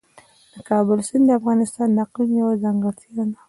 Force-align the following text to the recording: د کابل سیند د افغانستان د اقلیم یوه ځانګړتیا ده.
د 0.53 0.55
کابل 0.69 0.99
سیند 1.07 1.25
د 1.27 1.31
افغانستان 1.39 1.87
د 1.93 1.97
اقلیم 2.05 2.31
یوه 2.41 2.53
ځانګړتیا 2.63 3.11
ده. 3.29 3.37